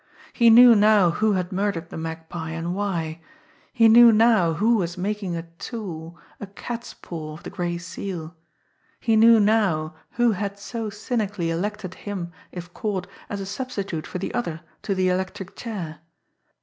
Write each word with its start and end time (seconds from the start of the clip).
He 0.33 0.49
knew 0.49 0.73
now 0.73 1.11
who 1.11 1.33
had 1.33 1.51
murdered 1.51 1.89
the 1.91 1.95
Magpie, 1.95 2.49
and 2.53 2.73
why; 2.73 3.21
he 3.71 3.87
knew 3.87 4.11
now 4.11 4.53
who 4.53 4.77
was 4.77 4.97
making 4.97 5.35
a 5.35 5.43
tool, 5.59 6.17
a 6.39 6.47
cat's 6.47 6.95
paw 6.95 7.33
of 7.33 7.43
the 7.43 7.51
Gray 7.51 7.77
Seal; 7.77 8.35
he 8.99 9.15
knew 9.15 9.39
now 9.39 9.93
who 10.13 10.31
had 10.31 10.57
so 10.57 10.89
cynically 10.89 11.51
elected 11.51 11.93
him, 11.93 12.31
if 12.51 12.73
caught, 12.73 13.05
as 13.29 13.39
a 13.39 13.45
substitute 13.45 14.07
for 14.07 14.17
the 14.17 14.33
other 14.33 14.61
to 14.81 14.95
the 14.95 15.07
electric 15.07 15.55
chair. 15.55 15.99